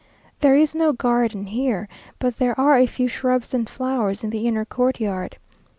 [0.39, 4.47] There is no garden here, but there are a few shrubs and flowers in the
[4.47, 5.37] inner courtyard.